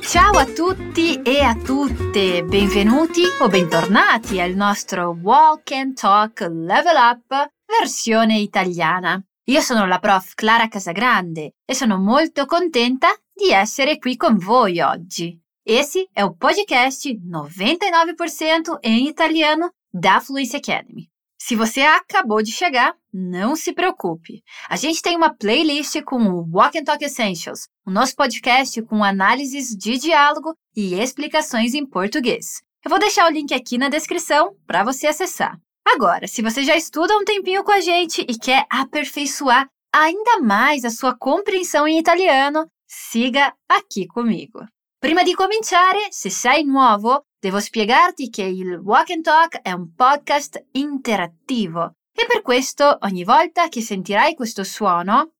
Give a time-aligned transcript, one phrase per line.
[0.00, 6.96] Ciao a tutti e a tutte, benvenuti o bentornati al nostro Walk and Talk Level
[6.96, 9.18] Up versione italiana.
[9.44, 14.80] Io sono la prof Clara Casagrande e sono molto contenta di essere qui con voi
[14.80, 15.40] oggi.
[15.64, 21.08] Esse é o podcast 99% em italiano da Fluency Academy.
[21.46, 24.42] Se você acabou de chegar, não se preocupe.
[24.68, 29.04] A gente tem uma playlist com o Walk and Talk Essentials, o nosso podcast com
[29.04, 32.62] análises de diálogo e explicações em português.
[32.84, 35.56] Eu vou deixar o link aqui na descrição para você acessar.
[35.86, 40.84] Agora, se você já estuda um tempinho com a gente e quer aperfeiçoar ainda mais
[40.84, 44.66] a sua compreensão em italiano, siga aqui comigo.
[45.00, 49.94] Prima di cominciare, se sei nuovo, devo spiegarti che il Walk and Talk è un
[49.94, 55.34] podcast interattivo e per questo ogni volta che sentirai questo suono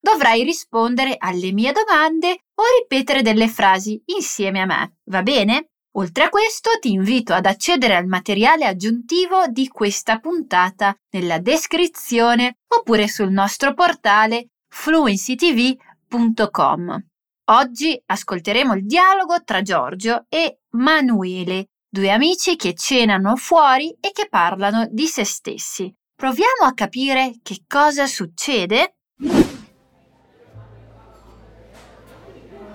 [0.00, 5.66] dovrai rispondere alle mie domande o ripetere delle frasi insieme a me, va bene?
[5.96, 12.58] Oltre a questo ti invito ad accedere al materiale aggiuntivo di questa puntata nella descrizione
[12.68, 17.08] oppure sul nostro portale fluencytv.com.
[17.50, 24.28] Oggi ascolteremo il dialogo tra Giorgio e Manuele, due amici che cenano fuori e che
[24.30, 25.92] parlano di se stessi.
[26.14, 28.94] Proviamo a capire che cosa succede?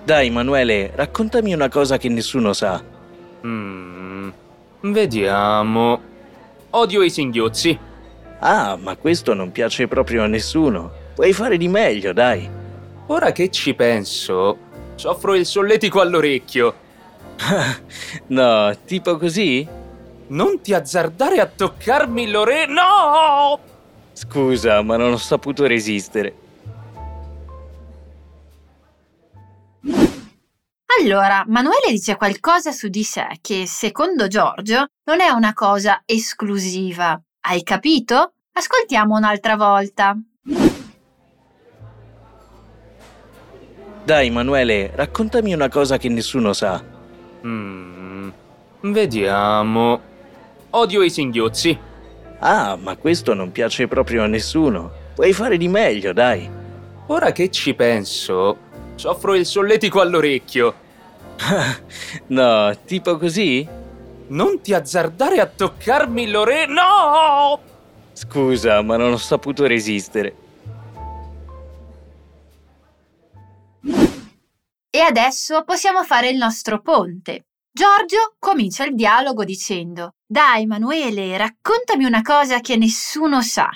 [0.04, 2.84] Dai, Emanuele, raccontami una cosa che nessuno sa.
[3.46, 4.28] Mm,
[4.82, 6.00] vediamo.
[6.70, 7.78] Odio i singhiozzi.
[8.40, 10.92] Ah, ma questo non piace proprio a nessuno.
[11.14, 12.46] Puoi fare di meglio, dai.
[13.06, 14.58] Ora che ci penso,
[14.96, 16.84] soffro il solletico all'orecchio.
[18.28, 19.66] No, tipo così?
[20.28, 22.72] Non ti azzardare a toccarmi l'orecchio.
[22.72, 23.60] No!
[24.12, 26.44] Scusa, ma non ho saputo resistere.
[30.98, 37.20] Allora, Manuele dice qualcosa su di sé che, secondo Giorgio, non è una cosa esclusiva.
[37.40, 38.32] Hai capito?
[38.52, 40.16] Ascoltiamo un'altra volta.
[44.02, 46.95] Dai, Manuele, raccontami una cosa che nessuno sa.
[47.46, 48.28] Mm,
[48.80, 50.00] vediamo.
[50.70, 51.78] Odio i singhiozzi.
[52.40, 54.90] Ah, ma questo non piace proprio a nessuno.
[55.14, 56.50] Puoi fare di meglio, dai.
[57.06, 58.56] Ora che ci penso,
[58.96, 60.74] soffro il solletico all'orecchio.
[62.28, 63.66] no, tipo così?
[64.28, 66.74] Non ti azzardare a toccarmi l'orecchio.
[66.74, 67.60] No!
[68.12, 70.34] Scusa, ma non ho saputo resistere.
[74.96, 77.48] E adesso possiamo fare il nostro ponte.
[77.70, 83.68] Giorgio comincia il dialogo dicendo: Dai, Emanuele, raccontami una cosa che nessuno sa.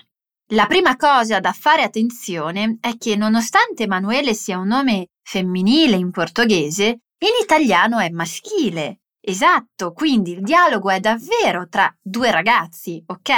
[0.55, 6.11] La prima cosa da fare attenzione è che, nonostante Emanuele sia un nome femminile in
[6.11, 9.01] portoghese, in italiano è maschile.
[9.21, 13.31] Esatto, quindi il dialogo è davvero tra due ragazzi, ok?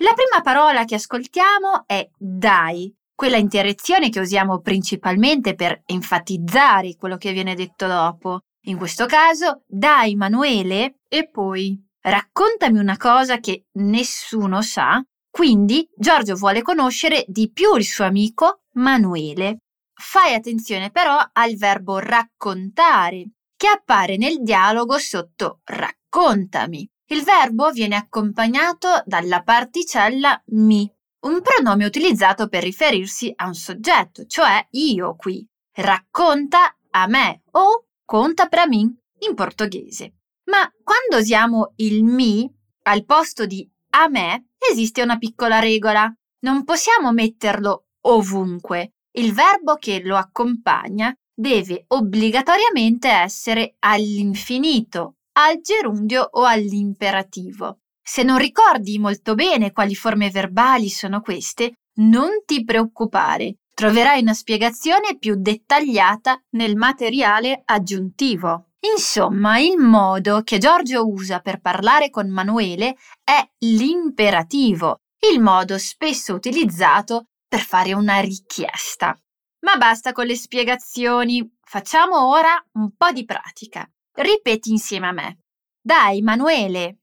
[0.00, 7.18] La prima parola che ascoltiamo è dai, quella interazione che usiamo principalmente per enfatizzare quello
[7.18, 8.38] che viene detto dopo.
[8.68, 15.04] In questo caso, dai Manuele e poi raccontami una cosa che nessuno sa.
[15.30, 19.58] Quindi Giorgio vuole conoscere di più il suo amico Manuele.
[19.92, 26.88] Fai attenzione però al verbo raccontare, che appare nel dialogo sotto raccontami.
[27.10, 34.26] Il verbo viene accompagnato dalla particella mi, un pronome utilizzato per riferirsi a un soggetto,
[34.26, 35.46] cioè io qui.
[35.72, 40.14] Racconta a me o conta pra mim in portoghese.
[40.44, 42.50] Ma quando usiamo il mi
[42.82, 46.12] al posto di a me, esiste una piccola regola.
[46.40, 56.26] Non possiamo metterlo ovunque, il verbo che lo accompagna deve obbligatoriamente essere all'infinito, al gerundio
[56.32, 57.79] o all'imperativo.
[58.12, 64.34] Se non ricordi molto bene quali forme verbali sono queste, non ti preoccupare, troverai una
[64.34, 68.70] spiegazione più dettagliata nel materiale aggiuntivo.
[68.80, 74.96] Insomma, il modo che Giorgio usa per parlare con Manuele è l'imperativo,
[75.32, 79.16] il modo spesso utilizzato per fare una richiesta.
[79.60, 83.88] Ma basta con le spiegazioni, facciamo ora un po' di pratica.
[84.16, 85.38] Ripeti insieme a me.
[85.80, 86.99] Dai, Manuele.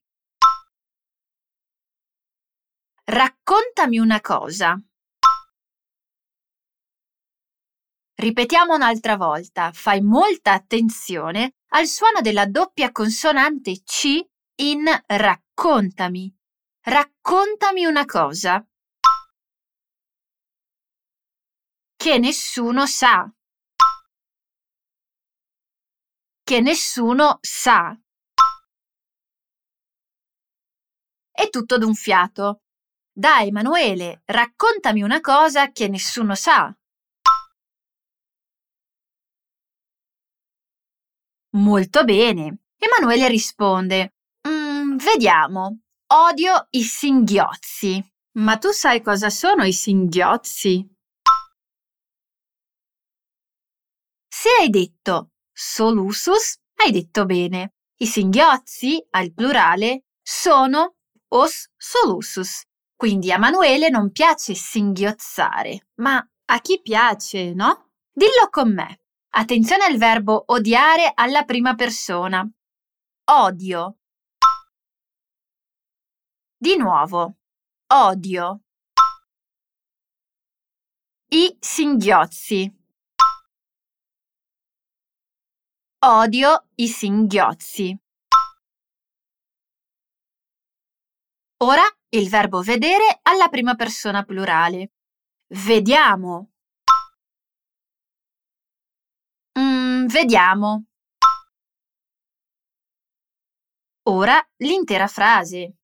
[3.10, 4.78] Raccontami una cosa.
[8.16, 14.20] Ripetiamo un'altra volta, fai molta attenzione al suono della doppia consonante C
[14.56, 16.36] in raccontami.
[16.82, 18.66] Raccontami una cosa.
[22.08, 23.30] che nessuno sa.
[26.42, 28.00] Che nessuno sa.
[31.32, 32.62] È tutto d'un fiato.
[33.20, 36.72] Dai, Emanuele, raccontami una cosa che nessuno sa.
[41.56, 42.60] Molto bene.
[42.78, 44.14] Emanuele risponde:
[44.48, 45.80] "Mm, vediamo.
[46.14, 48.00] Odio i singhiozzi.
[48.34, 50.88] Ma tu sai cosa sono i singhiozzi?
[54.30, 57.74] Se hai detto solusus, hai detto bene.
[58.00, 60.98] I singhiozzi, al plurale, sono
[61.30, 62.67] os solusus.
[62.98, 67.92] Quindi a Manuele non piace singhiozzare, ma a chi piace, no?
[68.12, 69.02] Dillo con me.
[69.36, 72.44] Attenzione al verbo odiare alla prima persona.
[73.26, 73.98] Odio.
[76.58, 77.36] Di nuovo.
[77.94, 78.62] Odio.
[81.30, 82.76] I singhiozzi.
[86.00, 87.96] Odio i singhiozzi.
[91.60, 94.92] Ora il verbo vedere alla prima persona plurale.
[95.48, 96.52] Vediamo.
[99.60, 100.86] Mm, vediamo.
[104.10, 105.76] Ora l'intera frase.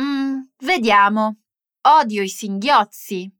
[0.00, 1.38] Mm, vediamo.
[1.86, 3.30] Odio i singhiozzi.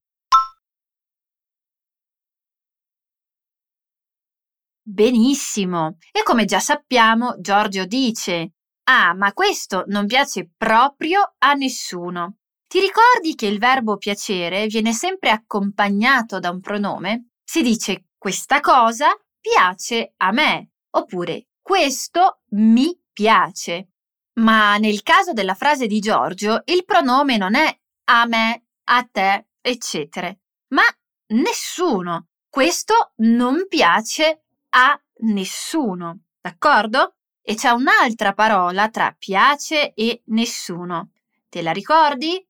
[4.86, 5.96] Benissimo.
[6.12, 8.53] E come già sappiamo, Giorgio dice
[8.84, 12.36] Ah, ma questo non piace proprio a nessuno.
[12.66, 17.28] Ti ricordi che il verbo piacere viene sempre accompagnato da un pronome?
[17.42, 23.88] Si dice questa cosa piace a me oppure questo mi piace.
[24.34, 29.46] Ma nel caso della frase di Giorgio il pronome non è a me, a te,
[29.60, 30.34] eccetera,
[30.68, 30.82] ma
[31.28, 32.28] nessuno.
[32.48, 37.16] Questo non piace a nessuno, d'accordo?
[37.46, 41.10] E c'è un'altra parola tra piace e nessuno.
[41.50, 42.42] Te la ricordi?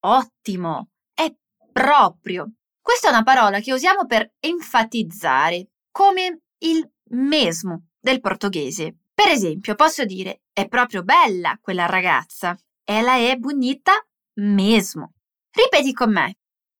[0.00, 1.32] Ottimo, è
[1.70, 2.50] proprio.
[2.80, 8.96] Questa è una parola che usiamo per enfatizzare, come il mesmo del portoghese.
[9.14, 12.58] Per esempio, posso dire è proprio bella quella ragazza.
[12.82, 13.92] Ela è bonita
[14.40, 15.12] mesmo.
[15.52, 16.38] Ripeti con me.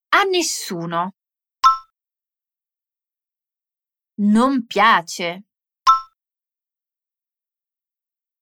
[0.08, 1.14] A nessuno.
[4.16, 5.44] Non piace.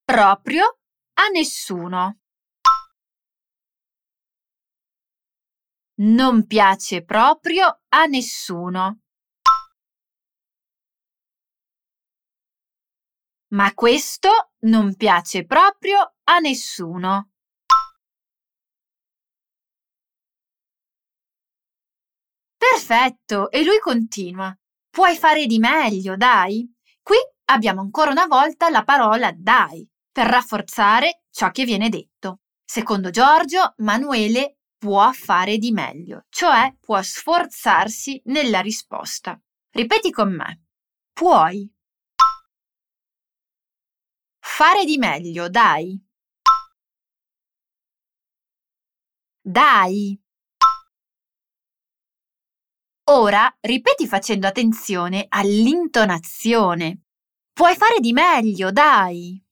[0.05, 0.79] Proprio
[1.15, 2.19] a nessuno.
[5.95, 9.01] Non piace proprio a nessuno.
[13.53, 17.31] Ma questo non piace proprio a nessuno.
[22.59, 24.55] Perfetto, e lui continua.
[24.93, 26.71] Puoi fare di meglio, dai.
[27.03, 27.17] Qui
[27.47, 32.41] abbiamo ancora una volta la parola dai per rafforzare ciò che viene detto.
[32.63, 39.41] Secondo Giorgio, Manuele può fare di meglio, cioè può sforzarsi nella risposta.
[39.71, 40.67] Ripeti con me.
[41.15, 41.73] Puoi.
[44.41, 45.99] Fare di meglio, dai.
[49.41, 50.22] Dai.
[53.11, 57.01] Ora ripeti facendo attenzione all'intonazione.
[57.53, 59.43] Puoi fare di meglio, dai.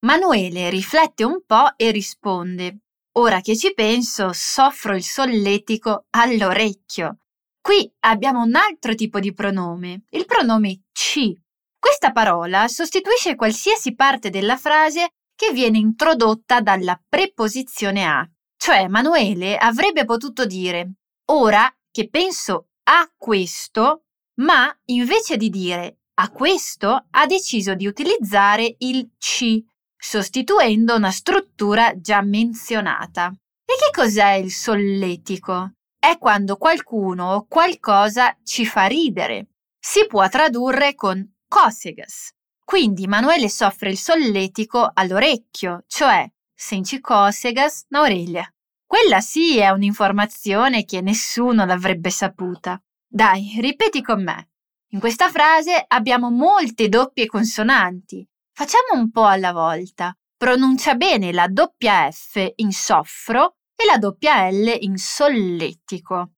[0.00, 2.78] Manuele riflette un po' e risponde.
[3.18, 7.18] Ora che ci penso, soffro il solletico all'orecchio.
[7.60, 11.40] Qui abbiamo un altro tipo di pronome, il pronome ci.
[11.78, 18.28] Questa parola sostituisce qualsiasi parte della frase che viene introdotta dalla preposizione a.
[18.68, 20.96] Cioè Emanuele avrebbe potuto dire
[21.30, 24.02] ora che penso a questo,
[24.42, 29.64] ma invece di dire a questo ha deciso di utilizzare il ci,
[29.96, 33.32] sostituendo una struttura già menzionata.
[33.64, 35.72] E che cos'è il solletico?
[35.98, 39.46] È quando qualcuno o qualcosa ci fa ridere.
[39.78, 42.32] Si può tradurre con cosegas.
[42.62, 48.46] Quindi Emanuele soffre il solletico all'orecchio, cioè senti cosegas na orelha.
[48.88, 52.82] Quella sì è un'informazione che nessuno l'avrebbe saputa.
[53.06, 54.48] Dai, ripeti con me.
[54.92, 58.26] In questa frase abbiamo molte doppie consonanti.
[58.50, 60.16] Facciamo un po' alla volta.
[60.38, 66.32] Pronuncia bene la doppia F in soffro e la doppia L in solletico.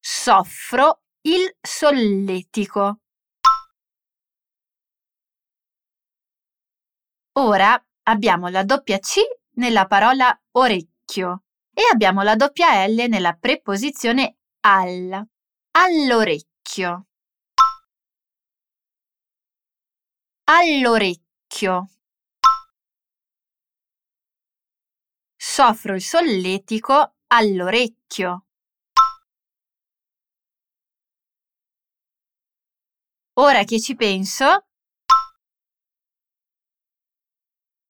[0.00, 2.98] Soffro il solletico.
[7.34, 9.20] Ora abbiamo la doppia C
[9.54, 11.41] nella parola orecchio.
[11.74, 15.26] E abbiamo la doppia L nella preposizione al,
[15.72, 17.06] all'orecchio.
[20.44, 21.88] All'orecchio.
[25.36, 28.46] Soffro il solletico all'orecchio.
[33.34, 34.66] Ora che ci penso,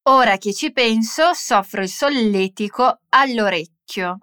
[0.05, 4.19] ora che ci penso, soffro il solletico all'orecchio.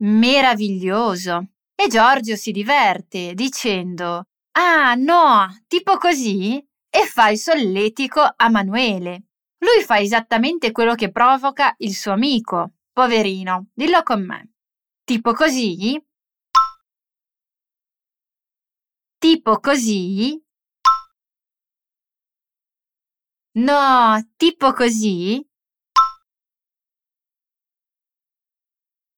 [0.00, 1.48] Meraviglioso!
[1.74, 6.64] E Giorgio si diverte dicendo Ah no, tipo così?
[6.90, 9.26] E fa il solletico a Manuele.
[9.58, 12.72] Lui fa esattamente quello che provoca il suo amico.
[12.92, 14.50] Poverino, dillo con me.
[15.04, 16.00] Tipo così?
[19.18, 20.40] Tipo così?
[23.56, 25.44] No, tipo così?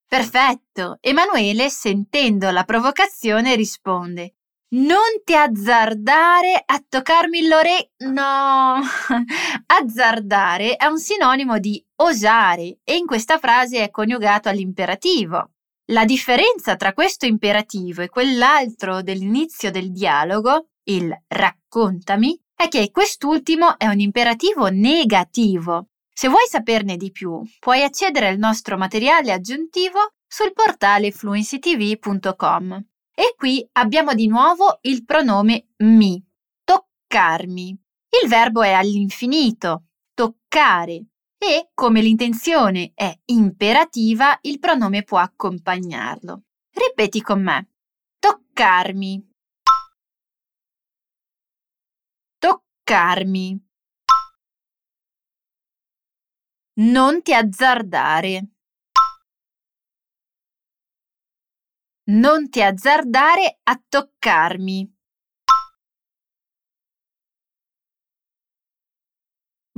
[0.06, 0.98] Perfetto.
[1.00, 4.34] Emanuele, sentendo la provocazione, risponde
[4.72, 8.08] non ti azzardare a toccarmi l'orecchio.
[8.10, 8.80] No,
[9.66, 15.50] azzardare è un sinonimo di osare e in questa frase è coniugato all'imperativo.
[15.90, 23.76] La differenza tra questo imperativo e quell'altro dell'inizio del dialogo, il raccontami, è che quest'ultimo
[23.76, 25.88] è un imperativo negativo.
[26.14, 32.84] Se vuoi saperne di più, puoi accedere al nostro materiale aggiuntivo sul portale fluencytv.com.
[33.12, 36.24] E qui abbiamo di nuovo il pronome mi,
[36.62, 37.76] toccarmi.
[38.22, 41.06] Il verbo è all'infinito, toccare,
[41.42, 46.42] e come l'intenzione è imperativa, il pronome può accompagnarlo.
[46.70, 47.70] Ripeti con me.
[48.18, 49.26] Toccarmi.
[52.36, 53.64] Toccarmi.
[56.74, 58.48] Non ti azzardare.
[62.10, 64.99] Non ti azzardare a toccarmi.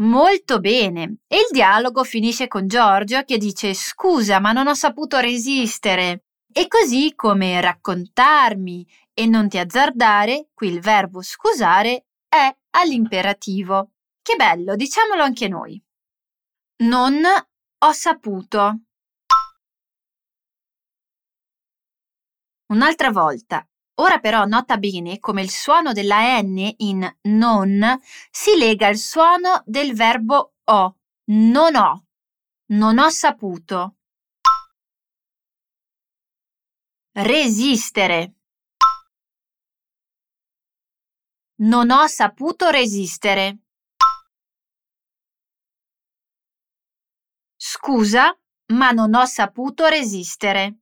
[0.03, 1.19] Molto bene.
[1.29, 6.25] E il dialogo finisce con Giorgio che dice scusa ma non ho saputo resistere.
[6.53, 13.93] E così come raccontarmi e non ti azzardare, qui il verbo scusare è all'imperativo.
[14.21, 15.81] Che bello, diciamolo anche noi.
[16.83, 18.81] Non ho saputo.
[22.67, 23.67] Un'altra volta.
[24.03, 28.01] Ora però nota bene come il suono della N in non
[28.33, 30.97] si lega al suono del verbo ho.
[31.27, 32.07] Non ho.
[32.73, 33.99] Non ho saputo.
[37.13, 38.35] Resistere.
[41.61, 43.59] Non ho saputo resistere.
[47.55, 48.37] Scusa,
[48.73, 50.82] ma non ho saputo resistere.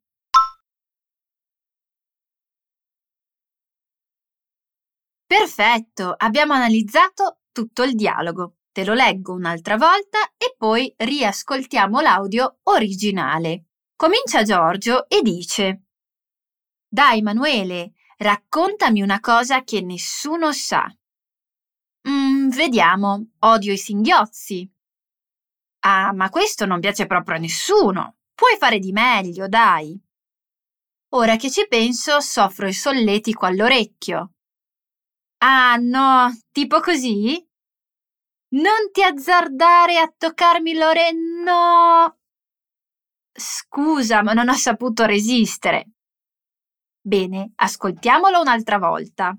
[5.31, 8.57] Perfetto, abbiamo analizzato tutto il dialogo.
[8.73, 13.67] Te lo leggo un'altra volta e poi riascoltiamo l'audio originale.
[13.95, 15.85] Comincia Giorgio e dice
[16.89, 20.93] Dai Manuele, raccontami una cosa che nessuno sa.
[22.09, 24.69] Mm, vediamo, odio i singhiozzi.
[25.85, 28.17] Ah, ma questo non piace proprio a nessuno.
[28.35, 29.97] Puoi fare di meglio, dai.
[31.11, 34.33] Ora che ci penso, soffro il solletico all'orecchio.
[35.43, 37.43] Ah no, tipo così?
[38.53, 41.13] Non ti azzardare a toccarmi l'ore...
[41.13, 42.19] No!
[43.33, 45.93] Scusa, ma non ho saputo resistere.
[47.01, 49.35] Bene, ascoltiamolo un'altra volta.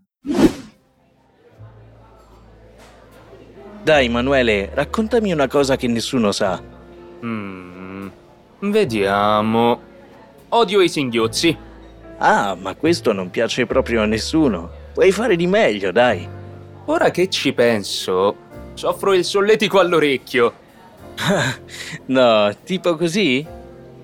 [3.84, 6.60] Dai, Manuele, raccontami una cosa che nessuno sa.
[7.24, 8.08] Mm,
[8.60, 9.82] vediamo.
[10.50, 11.56] Odio i singhiozzi.
[12.18, 14.81] Ah, ma questo non piace proprio a nessuno.
[14.94, 16.28] Puoi fare di meglio, dai.
[16.86, 18.36] Ora che ci penso,
[18.74, 20.54] soffro il solletico all'orecchio.
[22.08, 23.46] no, tipo così?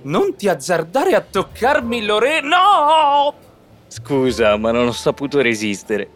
[0.04, 2.48] Non ti azzardare a toccarmi l'orecchio.
[2.48, 3.34] No!
[3.88, 6.10] Scusa, ma non ho saputo resistere.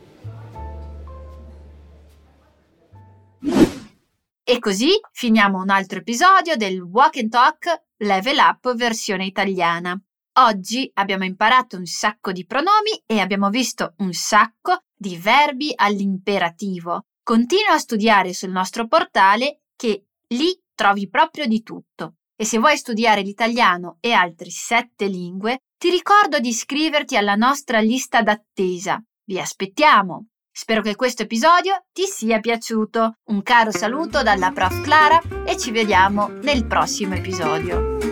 [4.44, 10.00] E così finiamo un altro episodio del Walk and Talk Level Up versione italiana.
[10.40, 17.08] Oggi abbiamo imparato un sacco di pronomi e abbiamo visto un sacco di verbi all'imperativo.
[17.22, 22.16] Continua a studiare sul nostro portale che lì trovi proprio di tutto.
[22.36, 27.80] E se vuoi studiare l'italiano e altre sette lingue, ti ricordo di iscriverti alla nostra
[27.80, 29.04] lista d'attesa.
[29.26, 30.28] Vi aspettiamo!
[30.54, 33.16] Spero che questo episodio ti sia piaciuto.
[33.26, 38.11] Un caro saluto dalla prof Clara e ci vediamo nel prossimo episodio.